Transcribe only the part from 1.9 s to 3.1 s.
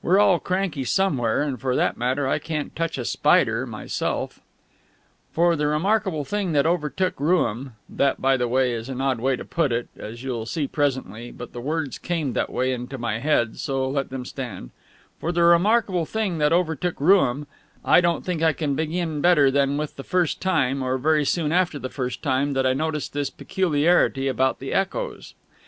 matter, I can't touch a